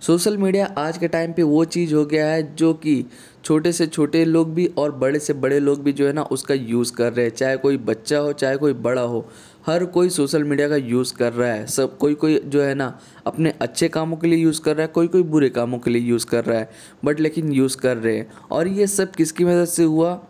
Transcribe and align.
Social 0.00 0.36
media 0.36 0.66
आज 0.78 0.98
के 0.98 1.08
time 1.08 1.32
पे 1.32 1.42
वो 1.42 1.64
चीज़ 1.64 1.94
हो 1.94 2.04
गया 2.04 2.26
है 2.26 2.54
जो 2.56 2.72
कि 2.74 3.04
छोटे 3.44 3.72
से 3.72 3.86
छोटे 3.86 4.24
लोग 4.24 4.54
भी 4.54 4.66
और 4.78 4.92
बड़े 4.92 5.18
से 5.18 5.32
बड़े 5.32 5.58
लोग 5.60 5.82
भी 5.82 5.92
जो 5.92 6.06
है 6.06 6.12
ना 6.12 6.22
उसका 6.22 6.54
यूज़ 6.54 6.92
कर 6.92 7.12
रहे 7.12 7.26
हैं। 7.26 7.32
चाहे 7.32 7.56
कोई 7.56 7.76
बच्चा 7.76 8.18
हो, 8.18 8.32
चाहे 8.32 8.56
कोई 8.56 8.72
बड़ा 8.72 9.02
हो, 9.02 9.26
हर 9.66 9.84
कोई 9.84 10.08
सोशल 10.08 10.44
मीडिया 10.44 10.68
का 10.68 10.76
यूज़ 10.76 11.14
कर 11.14 11.32
रहा 11.32 11.52
है। 11.52 11.66
सब 11.66 11.98
कोई 11.98 12.14
कोई 12.14 12.38
जो 12.38 12.62
है 12.62 12.74
ना 12.74 12.98
अपने 13.26 13.54
अच्छे 13.60 13.88
कामों 13.88 14.16
के 14.16 14.26
लिए 14.26 14.38
यूज़ 14.38 14.60
कर 14.60 14.76
रहा 14.76 14.82
है, 14.82 14.92
कोई 14.94 15.06
कोई 15.06 15.22
बुरे 15.22 15.48
कामों 15.48 15.78
के 15.78 15.90
लिए 15.90 16.02
यूज़ 16.02 16.26
कर 16.26 16.44
रहा 16.44 16.58
है, 16.58 16.70
बट 17.04 17.20
लेकिन 17.20 17.52
यूज़ 17.52 17.76
कर 17.76 17.96
रहे 17.96 18.16
हैं। 18.16 18.30
और 18.50 18.68
ये 18.68 18.86
सब 18.86 19.10
किसकी 19.10 19.44
मदद 19.44 19.64
से 19.64 19.84
हुआ? 19.84 20.20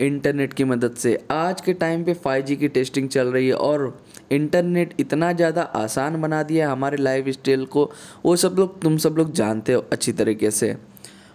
इंटरनेट 0.00 0.52
की 0.52 0.64
मदद 0.64 0.92
से। 0.92 1.18
आज 1.30 1.60
के 1.60 1.72
टाइम 1.72 2.04
पे 2.04 2.14
5G 2.14 2.56
की 2.56 2.68
टेस्टिंग 2.68 3.08
चल 3.08 3.28
रही 3.28 3.48
है 3.48 3.54
और 3.54 3.98
इंटरनेट 4.32 4.94
इतना 5.00 5.32
ज़्यादा 5.32 5.62
आसान 5.62 6.20
बना 6.22 6.42
दिया 6.42 6.66
है 6.66 6.72
हमारे 6.72 6.96
लाइफ 6.96 7.28
स्टाइल 7.28 7.64
को, 7.66 7.90
वो 8.24 8.36
सब 8.36 8.56
लोग, 8.58 8.80
तुम 8.82 8.96
सब 8.96 9.14
लोग 9.18 9.32
जानते 9.32 9.72
हो 9.72 9.84
अच्छी 9.92 10.12
तरीके 10.12 10.50
से। 10.50 10.76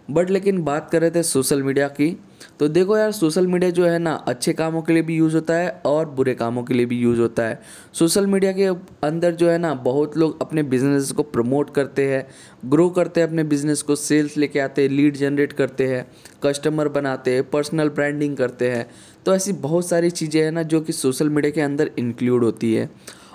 बट 0.08 0.30
लेकिन 0.30 0.64
बात 0.64 0.90
कर 0.92 1.02
रहे 1.02 1.12
थे 1.12 1.24
सोशल 1.24 1.64
मीडिया 1.64 1.88
की 1.90 2.16
तो 2.60 2.68
देखो 2.68 2.98
यार, 2.98 3.12
सोशल 3.12 3.48
मीडिया 3.48 3.72
जो 3.72 3.86
है 3.86 3.98
ना, 4.00 4.14
अच्छे 4.14 4.54
कामों 4.54 4.82
के 4.82 4.94
लिए 4.94 5.02
भी 5.04 5.16
यूज़ 5.16 5.36
होता 5.36 5.54
है 5.54 5.70
और 5.86 6.10
बुरे 6.10 6.34
कामों 6.36 6.64
के 6.64 6.74
लिए 6.74 6.86
भी 6.86 6.98
यूज़ 6.98 7.20
होता 7.22 7.44
है। 7.44 7.60
सोशल 7.94 8.28
मीडिया 8.28 8.52
के 8.52 8.66
अंदर 9.04 9.32
जो 9.34 9.50
है 9.50 9.58
ना, 9.58 9.74
बहुत 9.76 10.18
लोग 10.18 10.42
अपने 10.42 10.64
बिज़नेस 10.64 11.12
को 11.12 11.24
प्रमोट 11.24 11.74
करते 11.76 12.08
हैं 12.08 12.26
ग्रो 12.66 12.90
करते 12.90 13.22
हैं 13.22 13.28
अपने 13.28 13.44
बिज़नेस 13.46 13.82
को 13.82 13.96
सेल्स 13.96 14.38
लेके 14.38 14.60
आते 14.60 14.82
हैं 14.82 14.90
लीड 14.90 15.18
जनरेट 15.18 15.54
करते 15.54 15.88
हैं 15.88 16.06
कस्टमर 16.44 16.88
बनाते 16.90 17.34
हैं 17.36 17.50
पर्सनल 17.50 17.90
ब्रांडिंग 17.92 18.36
करते 18.38 18.70
हैं। 18.72 18.86
तो 19.26 19.36
ऐसी 19.36 19.54
बहुत 19.54 19.88
सारी 19.88 20.10
चीज़ें 20.12 20.42
हैं 20.42 20.52
ना, 20.52 20.64
जो 20.64 20.82
कि 20.82 20.94
सोशल 20.94 21.30
मीडिया 21.30 21.52
के 21.52 21.62
अंदर 21.62 21.92
इंक्लूड 22.00 22.44
होती 22.44 22.74
है। 22.74 22.90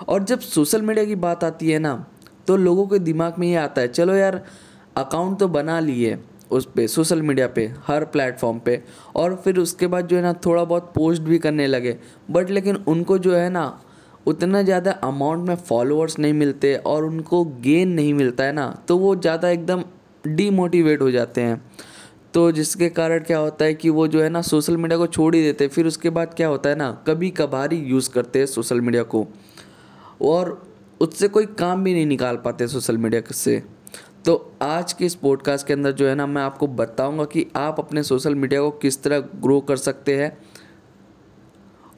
और 0.07 0.23
जब 0.23 0.39
सोशल 0.41 0.81
मीडिया 0.81 1.05
की 1.05 1.15
बात 1.17 1.43
आती 1.43 1.71
है 1.71 1.79
ना 1.79 2.05
तो 2.47 2.55
लोगों 2.57 2.87
के 2.87 2.99
दिमाग 3.01 3.35
में 3.39 3.47
ये 3.47 3.55
आता 3.57 3.81
है, 3.81 3.87
चलो 3.87 4.15
यार 4.15 4.43
अकाउंट 4.97 5.39
तो 5.39 5.47
बना 5.49 5.79
लिए 5.79 6.17
उस 6.51 6.65
पर 6.67 6.87
सोशल 6.87 7.21
मीडिया 7.21 7.47
पे, 7.47 7.65
हर 7.87 8.05
प्लेटफॉर्म 8.05 8.59
पे, 8.59 8.81
और 9.15 9.35
फिर 9.35 9.59
उसके 9.59 9.87
बाद 9.87 10.07
जो 10.07 10.15
है 10.15 10.21
ना, 10.21 10.33
थोड़ा 10.45 10.63
बहुत 10.63 10.91
पोस्ट 10.95 11.21
भी 11.21 11.39
करने 11.39 11.67
लगे। 11.67 11.97
बट 12.31 12.49
लेकिन 12.49 12.75
उनको 12.87 13.17
जो 13.17 13.35
है 13.35 13.49
ना, 13.49 13.81
उतना 14.27 14.61
ज़्यादा 14.61 14.91
अमाउंट 15.03 15.47
में 15.47 15.55
फॉलोअर्स 15.57 16.17
नहीं 16.19 16.33
मिलते 16.33 16.75
और 16.77 17.05
उनको 17.05 17.43
गेन 17.61 17.89
नहीं 17.89 18.13
मिलता 18.13 18.43
है 18.43 18.51
ना 18.53 18.67
तो 18.87 18.97
वो 18.97 19.15
ज़्यादा 19.15 19.49
एकदम 19.49 19.83
डीमोटिवेट 20.27 21.01
हो 21.01 21.11
जाते 21.11 21.41
हैं। 21.41 21.61
तो 22.33 22.51
जिसके 22.51 22.89
कारण 22.89 23.19
क्या 23.19 23.37
होता 23.37 23.65
है 23.65 23.73
कि 23.73 23.89
वो 23.89 24.07
जो 24.07 24.21
है 24.21 24.29
ना 24.29 24.41
सोशल 24.41 24.77
मीडिया 24.77 24.97
को 24.97 25.07
छोड़ 25.07 25.33
ही 25.35 25.41
देते 25.43 25.67
फिर 25.67 25.87
उसके 25.87 26.09
बाद 26.09 26.33
क्या 26.33 26.47
होता 26.47 26.69
है 26.69 26.75
ना 26.75 26.91
कभी 27.07 27.29
कभार 27.29 27.73
ही 27.73 27.79
यूज़ 27.81 28.09
करते 28.09 28.39
हैं 28.39 28.45
सोशल 28.45 28.81
मीडिया 28.81 29.03
को। 29.03 29.25
और 30.23 30.51
उससे 31.01 31.27
कोई 31.27 31.45
काम 31.59 31.83
भी 31.83 31.93
नहीं 31.93 32.05
निकाल 32.05 32.37
पाते 32.37 32.67
सोशल 32.67 32.97
मीडिया 32.97 33.21
से। 33.33 33.61
तो 34.25 34.53
आज 34.61 34.93
के 34.93 35.05
इस 35.05 35.15
पॉडकास्ट 35.15 35.67
के 35.67 35.73
अंदर 35.73 35.91
जो 35.91 36.07
है 36.07 36.15
ना, 36.15 36.25
मैं 36.27 36.41
आपको 36.41 36.67
बताऊँगा 36.67 37.25
कि 37.25 37.45
आप 37.55 37.79
अपने 37.79 38.03
सोशल 38.03 38.35
मीडिया 38.35 38.61
को 38.61 38.71
किस 38.71 39.01
तरह 39.03 39.19
ग्रो 39.19 39.59
कर 39.61 39.75
सकते 39.77 40.15
हैं 40.17 40.37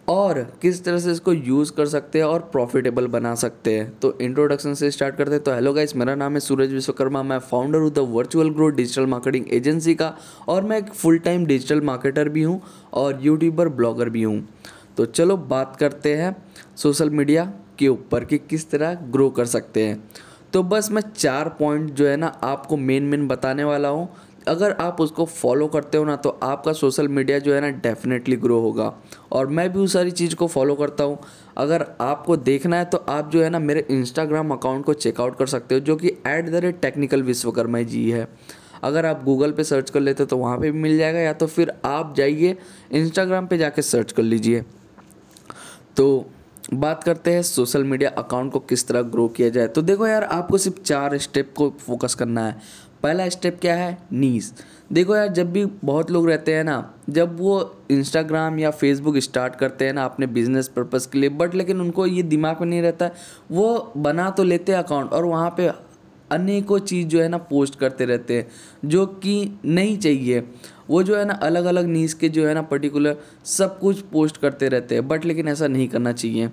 और 0.08 0.42
किस 0.62 0.84
तरह 0.84 1.00
से 1.00 1.12
इसको 1.12 1.34
यूज़ 1.34 1.72
कर 1.74 1.86
सकते 1.86 2.20
हैं 2.20 2.26
और 2.26 2.40
प्रॉफिटेबल 2.52 3.08
बना 3.08 3.34
सकते 3.36 3.78
हैं। 3.78 3.90
तो 4.00 4.18
इंट्रोडक्शन 4.22 4.74
से 4.74 4.92
स्टार्ट 4.92 5.16
करते 5.16 5.32
हैं। 5.32 5.44
तो 5.44 5.54
हेलो 5.54 5.74
गाइस 5.74 5.96
मेरा 5.96 6.16
नाम 6.16 6.34
है 6.34 6.40
सूरज 6.40 6.74
विश्वकर्मा। 6.74 7.24
मैं 7.24 7.40
फाउंडर 7.40 7.80
हूँ 7.80 7.92
the 7.92 8.06
virtual 8.10 8.50
grow 8.50 8.70
digital 8.70 9.06
marketing 9.06 9.54
agency 9.54 9.96
का 9.96 10.14
और 10.48 10.64
मैं 10.64 10.78
एक 10.78 10.94
फुल 10.94 11.18
टाइम 11.20 11.46
डिजिटल 11.46 11.82
मार्केटर 11.82 12.30
भी 12.30 12.44
हूँ 12.44 12.62
और 12.94 13.20
यूट्यूबर 13.22 13.70
ब्लॉगर 13.70 14.10
भी 14.10 14.24
हूँ। 14.24 14.48
तो 14.98 15.06
चलो 15.06 15.38
बात 15.38 15.76
करते 15.76 16.16
हैं 16.16 16.36
सोशल 16.76 17.10
मीडिया 17.10 17.52
के 17.80 17.88
ऊपर 17.88 18.26
कि 18.26 18.38
किस 18.40 18.70
तरह 18.72 18.94
ग्रो 19.12 19.30
कर 19.30 19.46
सकते 19.46 19.86
हैं। 19.88 20.04
तो 20.54 20.64
बस 20.64 20.92
मैं 20.92 21.02
चार 21.16 21.50
पॉइंट 21.50 21.92
जो 21.92 22.08
है 22.08 22.16
ना 22.18 22.28
आपको 22.44 22.78
मेन 22.78 23.04
मेन 23.04 23.28
बताने 23.28 23.64
वाला 23.64 23.90
हूँ। 23.90 24.10
अगर 24.48 24.72
आप 24.72 25.02
उसको 25.02 25.26
फॉलो 25.26 25.68
करते 25.68 25.98
हो 25.98 26.06
ना 26.06 26.16
तो 26.16 26.30
आपका 26.44 26.74
सोशल 26.74 27.08
मीडिया 27.08 27.40
जो 27.40 27.54
है 27.54 27.60
ना 27.62 27.70
डेफिनेटली 27.80 28.36
ग्रो 28.36 28.60
होगा। 28.60 28.94
और 29.32 29.48
मैं 29.48 29.72
भी 29.74 29.80
उस 29.80 29.94
सारी 29.94 30.12
चीज़ 30.12 30.36
को 30.36 30.48
फॉलो 30.48 30.76
करता 30.76 31.04
हूँ। 31.04 31.18
अगर 31.58 31.86
आपको 32.02 32.38
देखना 32.38 32.78
है 32.78 32.86
तो 32.86 32.98
आप 33.10 33.30
जो 33.32 33.44
है 33.44 33.50
ना 33.50 33.60
मेरे 33.60 33.86
इंस्टाग्राम 33.92 34.52
अकाउंट 34.52 34.86
को 34.86 34.94
चेकआउट 34.94 35.38
कर 35.38 35.48
सकते 35.48 35.76
हो, 35.76 35.82
जो 35.82 35.96
कि 35.96 36.08
at 36.08 36.50
the 36.50 36.56
rate 36.56 36.82
technical 36.82 37.24
Vishwakarma 37.24 37.82
ji 37.82 38.10
है। 38.12 38.28
अगर 38.84 39.06
आप 39.06 39.24
गूगल 39.24 39.52
पे 39.52 39.64
सर्च 39.64 39.90
कर 39.90 40.00
लेते 40.00 40.24
हो 40.24 40.28
तो 40.28 40.38
वहाँ 40.38 40.58
पे 40.58 40.72
भी 40.72 40.80
मिल 40.80 40.98
जाएगा, 40.98 41.20
या 41.20 41.34
तो 41.34 41.48
फिर 41.48 41.74
आप 41.86 42.14
जाइए 42.18 42.58
इंस्टाग्राम 42.92 43.48
पे 43.48 43.58
जाके 43.58 43.82
सर्च 43.82 44.12
कर 44.12 44.24
लीजिए। 44.24 44.64
तो 45.98 46.26
बात 46.74 47.04
करते 47.04 47.32
हैं 47.32 47.42
सोशल 47.42 47.84
मीडिया 47.84 48.10
अकाउंट 48.10 48.52
को 48.52 48.60
किस 48.60 48.88
तरह 48.88 49.02
ग्रो 49.02 49.28
किया 49.28 49.50
जाए। 49.50 49.68
तो 49.68 49.82
देखो 49.82 50.08
यार, 50.08 50.24
आपको 50.24 50.58
सिर्फ़ 50.58 50.82
चार 50.82 51.18
स्टेप 51.18 51.54
को 51.58 51.70
फोकस 51.70 52.16
करना 52.16 52.46
है। 52.46 52.56
पहला 53.04 53.30
स्टेप 53.30 53.58
क्या 53.62 53.76
है? 53.76 53.98
नीज। 54.12 54.54
देखो 54.94 55.16
यार, 55.16 55.28
जब 55.28 55.52
भी 55.52 55.66
बहुत 55.66 56.12
लोग 56.12 56.30
रहते 56.30 56.56
हैं 56.56 56.64
ना, 56.64 56.94
जब 57.10 57.40
वो 57.40 57.76
इंस्टाग्राम 57.92 58.60
या 58.60 58.72
फेसबुक 58.72 59.18
स्टार्ट 59.18 59.56
करते 59.56 59.86
हैं 59.86 59.94
ना 59.94 60.06
अपने 60.06 60.28
बिज़नेस 60.28 60.68
पर्पज़ 60.68 61.10
के 61.10 61.20
लिए 61.20 61.30
बट 61.30 61.56
लेकिन 61.56 61.82
उनको 61.82 62.06
ये 62.06 62.24
दिमाग 62.24 62.62
में 62.62 62.68
नहीं 62.68 62.82
रहता, 62.82 63.10
वो 63.52 63.94
बना 63.98 64.30
तो 64.30 64.44
लेते 64.44 64.72
हैं 64.72 64.80
अकाउंट 64.80 65.14
और 65.14 65.26
वहाँ 65.26 65.54
पे 65.58 65.89
अनेकों 66.32 66.80
चीज़ 66.80 67.08
जो 67.08 67.22
है 67.22 67.28
ना 67.28 67.38
पोस्ट 67.38 67.80
करते 67.80 68.06
रहते 68.06 68.38
हैं, 68.38 68.48
जो 68.86 69.06
कि 69.06 69.60
नहीं 69.66 69.98
चाहिए। 69.98 70.44
वो 70.90 71.04
जो 71.04 71.16
है 71.16 71.26
ना 71.26 71.34
अलग 71.34 71.66
अलग 71.66 71.86
नीज 71.86 72.14
के 72.14 72.30
जो 72.30 72.48
है 72.48 72.54
ना 72.54 72.62
पर्टिकुलर 72.62 73.18
सब 73.46 73.78
कुछ 73.80 74.02
पोस्ट 74.04 74.38
करते 74.38 74.70
रहते 74.70 74.96
हैं 74.96 75.08
बट 75.08 75.26
लेकिन 75.26 75.48
ऐसा 75.48 75.68
नहीं 75.68 75.88
करना 75.88 76.12
चाहिए। 76.12 76.50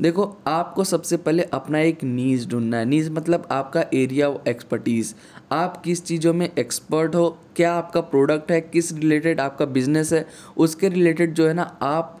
देखो, 0.00 0.24
आपको 0.46 0.84
सबसे 0.84 1.16
पहले 1.16 1.42
अपना 1.52 1.78
एक 1.78 2.02
नीज 2.04 2.48
ढूंढना 2.48 2.76
है। 2.76 2.84
नीज 2.84 3.10
मतलब 3.10 3.46
आपका 3.50 3.84
एरिया 3.94 4.28
ऑफ़ 4.28 4.48
एक्सपर्टीज़ 4.48 5.14
आप 5.52 5.80
किस 5.82 6.04
चीज़ों 6.04 6.32
में 6.34 6.48
एक्सपर्ट 6.48 7.14
हो, 7.14 7.28
क्या 7.56 7.72
आपका 7.74 8.00
प्रोडक्ट 8.00 8.50
है, 8.52 8.60
किस 8.60 8.92
रिलेटेड 8.92 9.40
आपका 9.40 9.64
बिज़नेस 9.66 10.12
है, 10.12 10.26
उसके 10.56 10.88
रिलेटेड 10.88 11.34
जो 11.34 11.46
है 11.48 11.54
ना 11.54 11.62
आप 11.82 12.18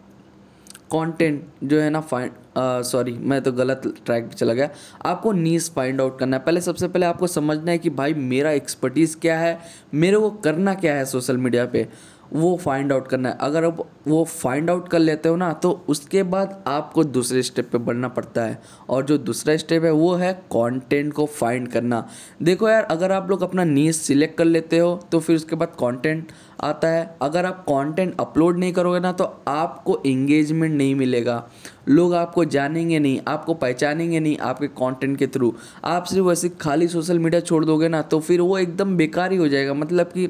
कंटेंट 0.92 1.44
जो 1.64 1.80
है 1.80 1.90
ना 1.90 2.00
फाइंड 2.00 2.32
सॉरी 2.58 3.12
मैं 3.12 3.40
तो 3.42 3.52
गलत 3.52 3.82
ट्रैक 4.06 4.24
पे 4.24 4.34
चला 4.34 4.52
गया। 4.52 4.68
आपको 5.06 5.32
नीस 5.32 5.70
फाइंड 5.74 6.00
आउट 6.00 6.18
करना 6.18 6.36
है। 6.36 6.42
पहले, 6.42 6.60
सबसे 6.60 6.88
पहले 6.88 7.06
आपको 7.06 7.26
समझना 7.26 7.70
है 7.70 7.78
कि 7.78 7.90
भाई 7.90 8.14
मेरा 8.14 8.50
एक्सपर्टीज़ 8.50 9.16
क्या 9.16 9.38
है, 9.38 9.58
मेरे 9.94 10.18
को 10.18 10.30
करना 10.30 10.74
क्या 10.74 10.94
है 10.94 11.04
सोशल 11.04 11.36
मीडिया 11.36 11.66
पे। 11.66 11.88
वो 12.32 12.56
फाइंड 12.56 12.92
आउट 12.92 13.08
करना 13.08 13.28
है। 13.28 13.36
अगर 13.40 13.64
आप 13.64 13.84
वो 14.06 14.22
फाइंड 14.24 14.70
आउट 14.70 14.88
कर 14.88 14.98
लेते 14.98 15.28
हो 15.28 15.36
ना 15.36 15.52
तो 15.54 15.70
उसके 15.88 16.22
बाद 16.24 16.62
आपको 16.66 17.04
दूसरे 17.04 17.42
स्टेप 17.42 17.68
पे 17.72 17.78
बढ़ना 17.78 18.08
पड़ता 18.08 18.42
है। 18.42 18.60
और 18.88 19.04
जो 19.04 19.18
दूसरा 19.18 19.56
स्टेप 19.56 19.84
है, 19.84 19.90
वो 19.92 20.14
है 20.14 20.32
कंटेंट 20.52 21.12
को 21.12 21.26
फाइंड 21.26 21.68
करना। 21.68 22.06
देखो 22.42 22.68
यार, 22.68 22.82
अगर 22.84 23.12
आप 23.12 23.30
लोग 23.30 23.42
अपना 23.42 23.64
नीज 23.64 23.96
सिलेक्ट 23.96 24.36
कर 24.38 24.44
लेते 24.44 24.78
हो 24.78 24.94
तो 25.12 25.20
फिर 25.20 25.36
उसके 25.36 25.56
बाद 25.56 25.76
कंटेंट 25.80 26.32
आता 26.60 26.88
है। 26.88 27.16
अगर 27.22 27.46
आप 27.46 27.60
कंटेंट 27.62 28.14
अपलोड 28.20 28.58
नहीं 28.58 28.72
करोगे 28.72 29.00
ना 29.00 29.12
तो 29.12 29.24
आपको 29.48 30.00
इंगेजमेंट 30.06 30.74
नहीं 30.74 30.94
मिलेगा। 30.94 31.42
लोग 31.88 32.14
आपको 32.14 32.44
जानेंगे 32.46 32.98
नहीं, 32.98 33.20
आपको 33.28 33.54
पहचानेंगे 33.54 34.20
नहीं 34.20 34.36
आपके 34.40 34.66
कंटेंट 34.68 35.18
के 35.18 35.26
थ्रू 35.26 35.54
आप 35.84 36.04
सिर्फ़ 36.04 36.26
वैसे 36.26 36.48
खाली 36.60 36.88
सोशल 36.88 37.18
मीडिया 37.18 37.40
छोड़ 37.42 37.64
दोगे 37.64 37.88
ना 37.88 38.02
तो 38.02 38.20
फिर 38.20 38.40
वो 38.40 38.58
एकदम 38.58 38.96
बेकार 38.96 39.32
ही 39.32 39.38
हो 39.38 39.48
जाएगा। 39.48 39.74
मतलब 39.74 40.06
कि 40.06 40.28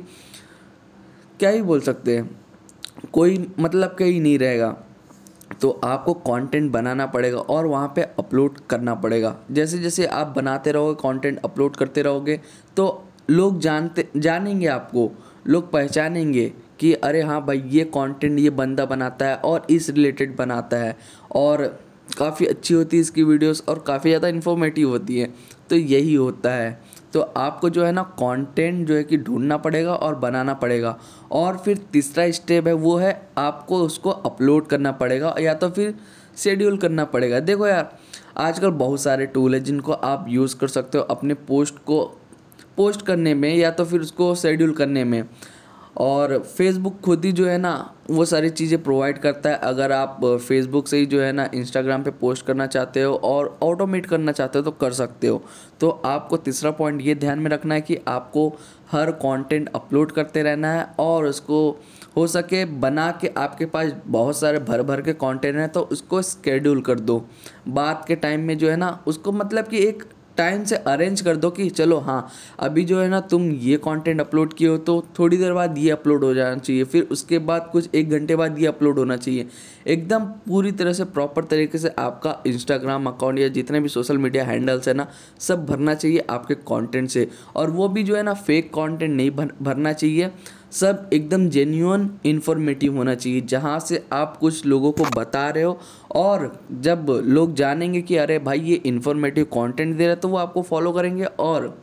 क्या 1.43 1.51
ही 1.51 1.63
बोल 1.63 1.81
सकते 1.81 2.17
हैं? 2.17 2.31
कोई 3.13 3.47
मतलब 3.59 3.95
का 3.99 4.05
ही 4.05 4.19
नहीं 4.21 4.39
रहेगा। 4.39 4.69
तो 5.63 5.71
आपको 5.85 6.13
कंटेंट 6.15 6.71
बनाना 6.73 7.07
पड़ेगा 7.07 7.39
और 7.39 7.67
वहाँ 7.67 7.93
पे 7.97 8.03
अपलोड 8.19 8.59
करना 8.71 8.95
पड़ेगा। 8.95 9.35
जैसे 9.51 9.79
जैसे 9.79 10.07
आप 10.07 10.33
बनाते 10.37 10.73
रहोगे 10.73 10.95
कंटेंट 11.03 11.41
अपलोड 11.45 11.77
करते 11.77 12.03
रहोगे 12.03 12.39
तो 12.77 12.87
लोग 13.31 13.59
जानते, 13.61 14.07
जानेंगे 14.17 14.67
आपको। 14.67 15.11
लोग 15.47 15.71
पहचानेंगे 15.73 16.53
कि 16.81 16.93
अरे 16.95 17.23
हाँ 17.23 17.45
भाई, 17.47 17.63
ये 17.67 17.85
कंटेंट 17.87 18.39
ये 18.39 18.51
बंदा 18.53 18.85
बनाता 18.87 19.27
है 19.27 19.37
और 19.37 19.67
इस 19.71 19.91
रिलेटेड 19.91 20.37
बनाता 20.37 20.77
है। 20.77 20.97
और 21.35 21.65
काफ़ी 22.19 22.47
अच्छी 22.47 22.75
होती 22.75 22.97
है 22.97 23.01
इसकी 23.01 23.23
वीडियोस 23.25 23.65
और 23.69 23.85
काफ़ी 23.87 24.11
ज़्यादा 24.11 24.29
इन्फॉर्मेटिव 24.29 24.89
होती 24.89 25.19
है। 25.19 25.33
तो 25.71 25.77
यही 25.77 26.15
होता 26.15 26.55
है। 26.55 26.81
तो 27.13 27.21
आपको 27.21 27.71
जो 27.71 27.85
है 27.85 27.93
ना 27.93 28.03
कंटेंट 28.03 28.87
जो 28.89 28.95
है 28.95 29.05
कि 29.05 29.17
ढूंढना 29.17 29.57
पड़ेगा 29.57 29.95
और 29.95 30.15
बनाना 30.15 30.55
पड़ेगा। 30.55 30.99
और 31.33 31.57
फिर 31.57 31.77
तीसरा 31.93 32.31
स्टेप 32.31 32.67
है, 32.67 32.73
वो 32.73 32.97
है 32.97 33.29
आपको 33.39 33.79
उसको 33.79 34.11
अपलोड 34.11 34.67
करना 34.67 34.93
पड़ेगा 34.93 35.35
या 35.41 35.55
तो 35.55 35.71
फिर 35.71 35.95
शेड्यूल 36.37 36.77
करना 36.77 37.05
पड़ेगा। 37.05 37.41
देखो 37.41 37.67
यार, 37.67 37.97
आजकल 38.37 38.71
बहुत 38.71 39.01
सारे 39.01 39.27
टूल 39.27 39.55
है 39.55 39.61
जिनको 39.61 39.93
आप 39.93 40.27
यूज़ 40.29 40.57
कर 40.57 40.69
सकते 40.69 40.99
हो 40.99 41.05
अपने 41.05 41.35
पोस्ट 41.35 41.79
को 41.79 42.05
पोस्ट 42.77 43.03
करने 43.03 43.35
में 43.35 43.55
या 43.57 43.71
तो 43.71 43.85
फिर 43.85 44.01
उसको 44.01 44.35
शेड्यूल 44.35 44.73
करने 44.73 45.05
में। 45.05 45.25
और 45.97 46.39
फेसबुक 46.39 47.01
खुद 47.01 47.25
ही 47.25 47.33
जो 47.33 47.47
है 47.47 47.57
ना, 47.59 47.95
वो 48.11 48.25
सारी 48.25 48.51
चीज़ें 48.51 48.83
प्रोवाइड 48.83 49.19
करता 49.19 49.51
है। 49.51 49.57
अगर 49.57 49.93
आप 49.93 50.21
फेसबुक 50.25 50.89
से 50.89 50.99
ही 50.99 51.07
जो 51.07 51.21
है 51.21 51.33
ना 51.33 51.49
इंस्टाग्राम 51.55 52.03
पे 52.03 52.11
पोस्ट 52.11 52.47
करना 52.47 52.67
चाहते 52.67 53.03
हो 53.03 53.15
और 53.15 53.59
ऑटोमेट 53.63 54.07
करना 54.07 54.33
चाहते 54.33 54.59
हो 54.59 54.65
तो 54.65 54.71
कर 54.71 54.93
सकते 54.93 55.27
हो। 55.27 55.43
तो 55.81 55.89
आपको 56.05 56.37
तीसरा 56.37 56.71
पॉइंट 56.71 57.03
ये 57.03 57.15
ध्यान 57.15 57.39
में 57.39 57.51
रखना 57.51 57.75
है 57.75 57.81
कि 57.81 57.99
आपको 58.09 58.49
हर 58.93 59.11
कंटेंट 59.19 59.69
अपलोड 59.75 60.13
करते 60.13 60.43
रहना 60.43 60.73
है 60.73 60.87
और 60.99 61.27
उसको 61.27 61.69
हो 62.17 62.27
सके 62.27 62.65
बना 62.65 63.11
के 63.21 63.31
आपके 63.37 63.67
पास 63.67 63.93
बहुत 64.07 64.39
सारे 64.39 64.59
भर 64.61 64.83
भर 64.83 65.01
के 65.01 65.13
कंटेंट 65.15 65.57
हैं 65.57 65.69
तो 65.69 65.81
उसको 65.83 66.23
स्केड्यूल 66.23 66.81
कर 66.81 67.01
दो। 67.01 67.25
बात 67.69 68.05
के 68.09 68.17
टाइम 68.17 68.41
में 68.41 68.57
जो 68.59 68.71
है 68.71 68.77
ना, 68.77 68.99
उसको 69.07 69.33
मतलब 69.33 69.69
कि 69.69 69.79
एक 69.79 70.03
टाइम 70.37 70.65
से 70.65 70.77
अरेंज 70.77 71.21
कर 71.21 71.37
दो 71.37 71.51
कि 71.51 71.69
चलो 71.71 71.99
हाँ 71.99 72.29
अभी 72.59 72.85
जो 72.85 73.01
है 73.01 73.09
ना 73.09 73.21
तुम 73.21 73.51
ये 73.51 73.77
कंटेंट 73.77 74.21
अपलोड 74.21 74.55
किए 74.55 74.69
हो 74.69 74.77
तो 74.79 75.01
थोड़ी 75.19 75.37
देर 75.37 75.53
बाद 75.53 75.79
ये 75.79 75.91
अपलोड 75.91 76.25
हो 76.25 76.33
जाना 76.35 76.57
चाहिए 76.57 76.85
फिर 76.85 77.09
उसके 77.11 77.39
बाद 77.41 77.69
कुछ 77.73 77.95
एक 77.95 78.11
घंटे 78.11 78.37
बाद 78.37 78.59
ये 78.59 78.67
अपलोड 78.67 78.99
होना 78.99 79.17
चाहिए। 79.17 79.47
एकदम 79.87 80.25
पूरी 80.47 80.73
तरह 80.73 80.93
से 80.93 81.05
प्रॉपर 81.05 81.45
तरीके 81.45 81.79
से 81.79 81.93
आपका 81.99 82.37
इंस्टाग्राम 82.47 83.07
अकाउंट 83.07 83.39
या 83.39 83.49
जितने 83.49 83.81
भी 83.81 83.89
सोशल 83.89 84.19
मीडिया 84.19 84.45
हैंडल्स 84.45 84.89
है 84.89 84.95
ना 84.95 85.07
सब 85.41 85.67
भरना 85.67 85.95
चाहिए 85.95 86.25
आपके 86.31 86.55
कॉन्टेंट 86.55 87.09
से। 87.09 87.29
और 87.57 87.71
वो 87.71 87.89
भी 87.89 88.03
जो 88.03 88.17
है 88.17 88.23
ना 88.23 88.35
फेक 88.35 88.71
कॉन्टेंट 88.73 89.15
नहीं 89.17 89.31
भर, 89.31 89.53
भरना 89.63 89.93
चाहिए। 89.93 90.31
सब 90.73 91.11
एकदम 91.13 91.49
जेन्यून 91.49 92.09
इन्फॉर्मेटिव 92.27 92.97
होना 92.97 93.15
चाहिए, 93.15 93.41
जहाँ 93.41 93.79
से 93.81 94.03
आप 94.13 94.37
कुछ 94.37 94.65
लोगों 94.67 94.93
को 94.93 95.05
बता 95.17 95.49
रहे 95.51 95.65
हो 95.65 95.79
और 96.15 96.61
जब 96.81 97.07
लोग 97.25 97.55
जानेंगे 97.55 98.01
कि 98.03 98.17
अरे 98.17 98.39
भाई 98.39 98.61
ये 98.61 98.77
इन्फॉर्मेटिव 98.87 99.45
कंटेंट 99.55 99.97
दे 99.97 100.05
रहा 100.05 100.15
है 100.15 100.21
तो 100.21 100.29
वो 100.29 100.37
आपको 100.37 100.63
फॉलो 100.63 100.93
करेंगे 100.93 101.25
और 101.25 101.77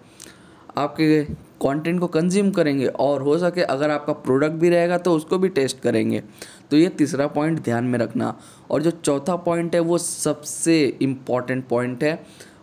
आपके 0.78 1.24
कंटेंट 1.62 2.00
को 2.00 2.08
कंज्यूम 2.08 2.50
करेंगे 2.52 2.86
और 2.88 3.22
हो 3.22 3.38
सके 3.38 3.62
अगर 3.64 3.92
आपका 3.92 4.14
प्रोडक्ट 4.16 4.54
भी 4.54 4.70
रहेगा 4.70 4.98
तो 4.98 5.16
उसको 5.16 5.38
भी 5.38 5.50
टेस्ट 5.50 5.80
करेंगे। 5.80 6.24
तो 6.72 6.78
ये 6.78 6.90
तीसरा 6.90 7.28
पॉइंट 7.28 7.60
ध्यान 7.64 7.84
में 7.84 7.98
रखना। 8.00 8.36
और 8.72 8.82
जो 8.82 8.92
चौथा 8.94 9.36
पॉइंट 9.38 9.76
है, 9.76 9.82
वो 9.82 9.98
सबसे 9.98 10.84
इंपॉर्टेंट 11.02 11.68
पॉइंट 11.68 12.04
है। 12.04 12.14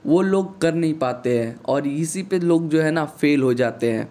वो 0.07 0.21
लोग 0.23 0.61
कर 0.61 0.75
नहीं 0.75 0.95
पाते 0.95 1.39
हैं 1.39 1.57
और 1.65 1.87
इसी 1.87 2.23
पे 2.23 2.39
लोग 2.39 2.69
जो 2.69 2.81
है 2.81 2.91
ना 2.91 3.05
फेल 3.05 3.43
हो 3.43 3.53
जाते 3.55 3.91
हैं। 3.93 4.09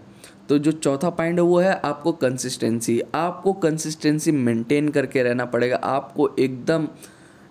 तो 0.50 0.58
जो 0.58 0.72
चौथा 0.72 1.10
पॉइंट 1.10 1.40
है, 1.40 1.44
वो 1.44 1.60
है 1.60 1.74
आपको 1.76 2.12
कंसिस्टेंसी 2.14 3.00
आपको 3.16 3.54
कंसिस्टेंसी 3.56 4.32
मेंटेन 4.32 4.90
करके 4.90 5.24
रहना 5.24 5.46
पड़ेगा. 5.46 5.76
आपको 5.76 6.30
एकदम 6.40 6.88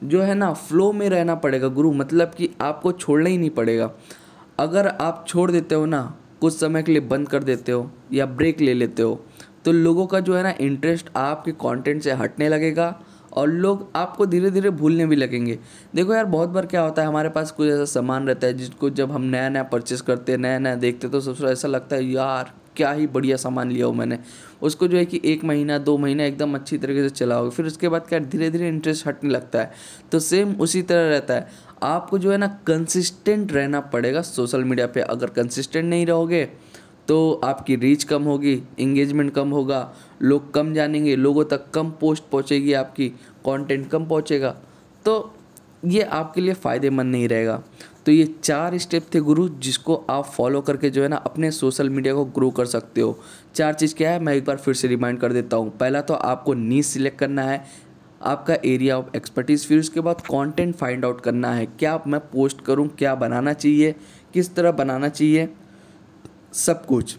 जो 0.03 0.23
है 0.23 0.35
ना 0.35 0.53
फ्लो 0.53 0.93
में 0.93 1.09
रहना 1.09 1.35
पड़ेगा, 1.37 1.69
गुरु. 1.69 1.93
मतलब 1.93 2.35
कि 2.35 2.51
आपको 2.61 2.93
छोड़ना 2.93 3.31
ही 3.31 3.39
नहीं 3.39 3.51
पड़ेगा. 3.51 3.91
अगर 4.59 4.87
आप 4.89 5.25
छोड़ 5.29 5.51
देते 5.51 5.75
हो 5.75 5.87
ना, 5.87 6.03
कुछ 6.41 6.55
समय 6.55 6.83
के 6.83 6.93
लिए 6.93 7.01
बंद 7.03 7.29
कर 7.29 7.43
देते 7.43 7.73
हो 7.73 7.91
या 8.13 8.27
ब्रेक 8.29 8.61
ले 8.61 8.75
लेते 8.75 9.03
हो 9.03 9.21
तो 9.65 9.73
लोगों 9.73 10.07
का 10.07 10.19
जो 10.21 10.35
है 10.37 10.43
ना 10.43 10.53
इंटरेस्ट 10.61 11.09
आपके 11.17 11.53
कंटेंट 11.55 12.03
से 12.03 12.13
हटने 12.13 12.49
लगेगा 12.49 12.89
और 13.33 13.49
लोग 13.49 13.87
आपको 13.97 14.27
धीरे 14.27 14.51
धीरे 14.51 14.71
भूलने 14.71 15.07
भी 15.07 15.17
लगेंगे. 15.17 15.59
देखो 15.95 16.15
यार, 16.15 16.25
बहुत 16.25 16.49
बार 16.49 16.67
क्या 16.67 16.81
होता 16.81 17.03
है, 17.03 17.09
हमारे 17.09 17.29
पास 17.29 17.51
कोई 17.51 17.69
ऐसा 17.69 17.85
सामान 17.85 18.27
रहता 18.27 18.47
है 18.47 18.55
जिसको 18.55 18.91
जब 18.91 19.13
हम 19.13 19.23
नया 19.25 19.49
नया 19.49 19.63
परचेस 19.63 20.01
करते 20.01 20.33
हैं 20.33 20.39
नया 20.39 20.59
नया 20.59 20.75
देखते 20.77 21.09
तो 21.09 21.21
सबसे 21.21 21.47
ऐसा 21.47 21.69
लगता 21.69 21.97
है, 21.97 22.05
यार 22.05 22.53
क्या 22.77 22.91
ही 22.93 23.07
बढ़िया 23.07 23.37
सामान 23.37 23.71
लिया 23.71 23.87
हो 23.87 23.93
मैंने। 23.93 24.19
उसको 24.63 24.89
जो 24.89 24.97
है 24.97 25.05
कि 25.05 25.21
एक 25.25 25.45
महीना, 25.45 25.79
दो 25.79 25.97
महीना 25.99 26.25
एकदम 26.25 26.55
अच्छी 26.55 26.79
तरीके 26.79 27.03
से 27.03 27.11
चलाओगे। 27.11 27.51
फिर 27.51 27.67
उसके 27.67 27.89
बाद 27.89 28.07
क्या 28.09 28.19
धीरे 28.19 28.51
धीरे 28.51 28.69
इंटरेस्ट 28.69 29.07
हटने 29.07 29.31
लगता 29.31 29.61
है। 29.61 29.73
तो 30.13 30.19
सेम 30.21 30.55
उसी 30.57 30.83
तरह 30.83 31.09
रहता 31.09 31.35
है। 31.35 31.49
आपको 31.83 32.19
जो 32.19 32.31
है 32.33 32.37
ना 32.39 32.47
कंसिस्टेंट 32.67 33.53
रहना 33.53 33.81
पड़ेगा 33.81 34.23
सोशल 34.23 34.65
मीडिया 34.65 34.87
पे। 34.87 35.01
अगर 35.03 35.31
कंसिस्टेंट 35.33 35.85
नहीं 35.85 36.07
रहोगे 36.07 36.49
तो 37.09 37.41
आपकी 37.45 37.75
रीच 37.77 38.05
कम 38.05 38.23
होगी 38.23 38.53
इंगेजमेंट 38.79 39.33
कम 39.35 39.51
होगा, 39.51 39.95
लोग 40.23 40.53
कम 40.55 40.73
जानेंगे, 40.75 41.17
लोगों 41.17 41.45
तक 41.45 41.71
कम 41.75 41.91
पोस्ट 41.91 42.25
पहुँचेगी, 42.33 42.73
आपकी 42.73 43.09
कंटेंट 43.47 43.89
कम 43.91 44.07
पहुँचेगा। 44.07 44.55
तो 45.05 45.35
ये 45.85 46.03
आपके 46.03 46.41
लिए 46.41 46.55
फ़ायदेमंद 46.55 47.13
नहीं 47.13 47.29
रहेगा। 47.29 47.63
तो 48.07 48.13
ये 48.13 48.25
चार 48.43 48.77
स्टेप 48.79 49.07
थे 49.15 49.21
गुरु, 49.21 49.49
जिसको 49.49 49.95
आप 50.11 50.25
फॉलो 50.27 50.61
करके 50.61 50.91
जो 50.91 51.03
है 51.03 51.09
ना 51.09 51.17
अपने 51.17 51.51
सोशल 51.51 51.91
मीडिया 51.91 52.15
को 52.15 52.25
ग्रो 52.25 52.51
कर 52.51 52.67
सकते 52.67 53.01
हो। 53.01 53.19
चार 53.55 53.75
चीज़ 53.75 53.95
क्या 53.95 54.11
है, 54.11 54.19
मैं 54.21 54.35
एक 54.35 54.45
बार 54.45 54.57
फिर 54.57 54.75
से 54.75 54.89
रिमाइंड 54.89 55.21
कर 55.21 55.33
देता 55.33 55.57
हूँ। 55.57 55.77
पहला 55.79 56.01
तो 56.01 56.15
आपको 56.15 56.55
नीज 56.55 56.85
सिलेक्ट 56.87 57.19
करना 57.19 57.43
है, 57.43 57.65
आपका 58.23 58.57
एरिया 58.65 58.99
ऑफ़ 58.99 59.17
एक्सपर्टीज़ 59.17 59.67
फिर 59.67 59.79
उसके 59.79 60.01
बाद 60.01 60.21
कंटेंट 60.23 60.75
फाइंड 60.77 61.05
आउट 61.05 61.21
करना 61.21 61.53
है। 61.53 61.67
क्या 61.69 62.01
मैं 62.07 62.21
पोस्ट 62.23 62.61
करूँ, 62.61 62.89
क्या 62.89 63.15
बनाना 63.15 63.53
चाहिए, 63.53 63.95
किस 64.35 64.55
तरह 64.55 64.73
बनाना 64.73 65.09
चाहिए, 65.09 65.49
सब 66.55 66.87
कुछ। 66.87 67.17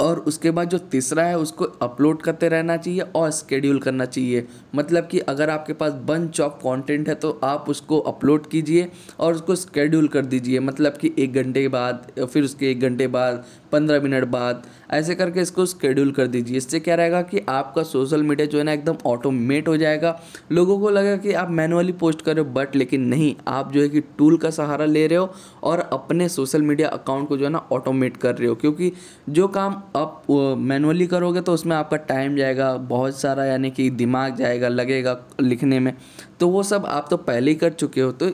और 0.00 0.18
उसके 0.20 0.50
बाद 0.50 0.68
जो 0.68 0.78
तीसरा 0.78 1.22
है, 1.22 1.38
उसको 1.38 1.64
अपलोड 1.82 2.22
करते 2.22 2.48
रहना 2.48 2.76
चाहिए 2.76 3.00
और 3.00 3.30
स्केड्यूल 3.30 3.78
करना 3.78 4.04
चाहिए। 4.04 4.46
मतलब 4.74 5.06
कि 5.06 5.18
अगर 5.18 5.50
आपके 5.50 5.72
पास 5.72 5.92
बन 6.04 6.30
ऑफ़ 6.40 6.52
कंटेंट 6.62 7.08
है 7.08 7.14
तो 7.14 7.30
आप 7.44 7.68
उसको 7.68 7.98
अपलोड 8.00 8.46
कीजिए 8.46 8.88
और 9.20 9.34
उसको 9.34 9.54
स्केड्यूल 9.56 10.08
कर 10.08 10.26
दीजिए। 10.26 10.60
मतलब 10.60 10.96
कि 10.96 11.12
एक 11.18 11.32
घंटे 11.34 11.66
बाद, 11.68 12.06
फिर 12.22 12.44
उसके 12.44 12.70
एक 12.70 12.80
घंटे 12.80 13.06
बाद, 13.08 13.44
पंद्रह 13.72 14.00
मिनट 14.00 14.24
बाद 14.26 14.62
ऐसे 14.90 15.14
करके 15.14 15.40
इसको 15.40 15.66
स्केड्यूल 15.66 16.10
कर 16.12 16.26
दीजिए। 16.26 16.56
इससे 16.56 16.80
क्या 16.80 16.94
रहेगा 16.94 17.22
कि 17.22 17.40
आपका 17.48 17.82
सोशल 17.82 18.22
मीडिया 18.22 18.46
जो 18.46 18.58
है 18.58 18.64
ना 18.64 18.72
एकदम 18.72 18.96
ऑटोमेट 19.06 19.68
हो 19.68 19.76
जाएगा। 19.76 20.18
लोगों 20.52 20.78
को 20.80 20.90
लगेगा 20.90 21.16
कि 21.16 21.32
आप 21.32 21.50
मैनुअली 21.50 21.92
पोस्ट 21.94 22.22
कर 22.22 22.36
रहे 22.36 22.44
हो 22.44 22.52
बट 22.52 22.76
लेकिन 22.76 23.04
नहीं, 23.04 23.34
आप 23.48 23.72
जो 23.72 23.80
है 23.80 23.88
कि 23.88 24.00
टूल 24.18 24.36
का 24.36 24.50
सहारा 24.50 24.84
ले 24.84 25.06
रहे 25.06 25.18
हो 25.18 25.32
और 25.62 25.80
अपने 25.92 26.28
सोशल 26.28 26.62
मीडिया 26.62 26.88
अकाउंट 26.88 27.28
को 27.28 27.36
जो 27.36 27.44
है 27.44 27.50
ना 27.50 27.66
ऑटोमेट 27.72 28.16
कर 28.16 28.34
रहे 28.34 28.48
हो। 28.48 28.54
क्योंकि 28.54 28.92
जो 29.28 29.48
काम 29.48 29.82
आप 29.96 30.26
मैनुअली 30.58 31.06
करोगे 31.06 31.40
तो 31.40 31.54
उसमें 31.54 31.76
आपका 31.76 31.96
टाइम 31.98 32.36
जाएगा, 32.36 32.72
बहुत 32.74 33.20
सारा 33.20 33.44
यानी 33.44 33.70
कि 33.70 33.90
दिमाग 33.92 34.36
जाएगा, 34.36 34.68
लगेगा 34.68 35.18
लिखने 35.40 35.80
में। 35.80 35.94
तो 36.40 36.48
वो 36.48 36.62
सब 36.62 36.86
आप 36.86 37.06
तो 37.10 37.16
पहले 37.18 37.50
ही 37.50 37.56
कर 37.56 37.70
चुके 37.70 38.00
हो 38.00 38.12
तो 38.12 38.30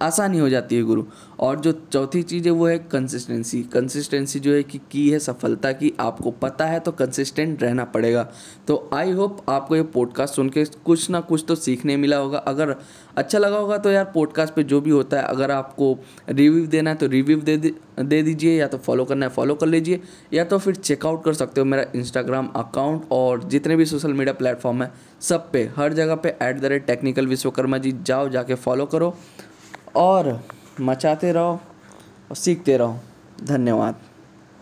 आसानी 0.00 0.38
हो 0.38 0.48
जाती 0.48 0.76
है, 0.76 0.82
गुरु। 0.82 1.02
और 1.40 1.60
जो 1.60 1.72
चौथी 1.92 2.22
चीज़ 2.22 2.44
है, 2.44 2.50
वो 2.50 2.66
है 2.66 2.78
कंसिस्टेंसी 2.92 3.62
कंसिस्टेंसी 3.72 4.40
जो 4.40 4.52
है 4.52 4.62
कि 4.62 4.78
की 4.92 5.08
है 5.10 5.18
सफलता 5.18 5.72
की, 5.72 5.92
आपको 6.00 6.30
पता 6.32 6.66
है 6.66 6.80
तो 6.80 6.92
कंसिस्टेंट 6.92 7.62
रहना 7.62 7.84
पड़ेगा। 7.86 8.22
तो 8.68 8.88
आई 8.94 9.10
होप 9.12 9.44
आपको 9.48 9.76
ये 9.76 9.82
पॉडकास्ट 9.94 10.34
सुन 10.34 10.48
के 10.48 10.64
कुछ 10.84 11.08
ना 11.10 11.20
कुछ 11.20 11.44
तो 11.48 11.54
सीखने 11.54 11.96
मिला 11.96 12.16
होगा। 12.16 12.38
अगर 12.38 12.74
अच्छा 13.16 13.38
लगा 13.38 13.56
होगा 13.56 13.78
तो 13.78 13.90
यार 13.90 14.04
पॉडकास्ट 14.04 14.54
पे 14.54 14.62
जो 14.64 14.80
भी 14.80 14.90
होता 14.90 15.16
है, 15.16 15.22
अगर 15.24 15.50
आपको 15.50 15.96
रिव्यू 16.28 16.66
देना 16.66 16.90
है 16.90 16.96
तो 16.96 17.06
रिव्यू 17.06 17.40
दे 17.40 17.56
दे 17.56 18.22
दीजिए, 18.22 18.58
या 18.58 18.66
तो 18.66 18.78
फॉलो 18.78 19.04
करना 19.04 19.26
है 19.26 19.32
फॉलो 19.32 19.54
कर 19.54 19.66
लीजिए, 19.66 20.00
या 20.32 20.44
तो 20.44 20.58
फिर 20.58 20.74
चेकआउट 20.74 21.24
कर 21.24 21.34
सकते 21.34 21.60
हो 21.60 21.64
मेरा 21.66 21.84
इंस्टाग्राम 21.94 22.48
अकाउंट 22.56 23.08
और 23.12 23.42
जितने 23.44 23.76
भी 23.76 23.84
सोशल 23.86 24.12
मीडिया 24.12 24.34
प्लेटफॉर्म 24.34 24.82
है, 24.82 24.90
सब 25.20 25.50
पे, 25.52 25.62
हर 25.76 25.92
जगह 25.92 26.14
पे 26.14 26.28
at 26.42 26.60
the 26.60 26.64
rate 26.64 26.86
technical 26.86 27.26
Vishwakarma 27.26 27.78
ji, 27.78 27.92
जाओ 28.02 28.28
जाके 28.28 28.54
फॉलो 28.56 28.86
करो। 28.86 29.14
और 29.98 30.40
मचाते 30.80 31.32
रहो 31.32 31.52
और 32.30 32.36
सीखते 32.36 32.76
रहो। 32.76 32.98
धन्यवाद। 33.44 33.94